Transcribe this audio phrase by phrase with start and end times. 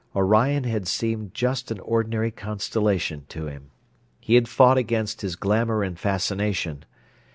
[0.15, 3.69] Orion had seemed just an ordinary constellation to him.
[4.19, 6.85] He had fought against his glamour and fascination.